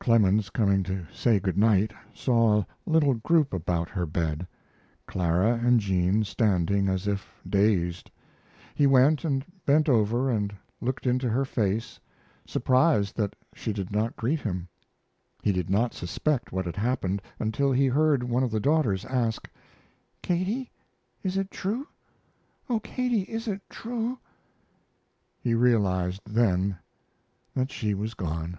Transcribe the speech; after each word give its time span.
Clemens, 0.00 0.50
coming 0.50 0.82
to 0.82 1.06
say 1.14 1.38
good 1.38 1.56
night, 1.56 1.92
saw 2.12 2.58
a 2.58 2.66
little 2.86 3.14
group 3.14 3.52
about 3.54 3.88
her 3.88 4.04
bed, 4.04 4.44
Clara 5.06 5.60
and 5.64 5.78
Jean 5.78 6.24
standing 6.24 6.88
as 6.88 7.06
if 7.06 7.40
dazed. 7.48 8.10
He 8.74 8.84
went 8.88 9.22
and 9.24 9.44
bent 9.64 9.88
over 9.88 10.28
and 10.28 10.52
looked 10.80 11.06
into 11.06 11.28
her 11.30 11.44
face, 11.44 12.00
surprised 12.44 13.16
that 13.16 13.36
she 13.54 13.72
did 13.72 13.92
not 13.92 14.16
greet 14.16 14.40
him. 14.40 14.66
He 15.44 15.52
did 15.52 15.70
not 15.70 15.94
suspect 15.94 16.50
what 16.50 16.66
had 16.66 16.74
happened 16.74 17.22
until 17.38 17.70
he 17.70 17.86
heard 17.86 18.24
one 18.24 18.42
of 18.42 18.50
the 18.50 18.58
daughters 18.58 19.04
ask: 19.04 19.48
"Katie, 20.20 20.72
is 21.22 21.36
it 21.36 21.48
true? 21.48 21.86
Oh, 22.68 22.80
Katie, 22.80 23.22
is 23.32 23.46
it 23.46 23.60
true?" 23.70 24.18
He 25.38 25.54
realized 25.54 26.22
then 26.24 26.76
that 27.54 27.70
she 27.70 27.94
was 27.94 28.14
gone. 28.14 28.58